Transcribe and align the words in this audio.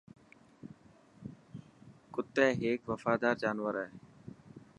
ڪتي 2.13 2.47
هڪ 2.61 2.79
وفادار 2.91 3.35
جانور 3.41 3.73
آهي. 3.83 3.93